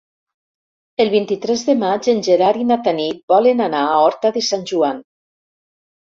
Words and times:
El 1.03 1.09
vint-i-tres 1.15 1.65
de 1.67 1.73
maig 1.81 2.07
en 2.13 2.23
Gerard 2.27 2.61
i 2.63 2.65
na 2.69 2.77
Tanit 2.87 3.19
volen 3.33 3.61
anar 3.65 3.81
a 3.89 3.99
Horta 4.05 4.31
de 4.39 4.43
Sant 4.47 4.65
Joan. 4.73 5.03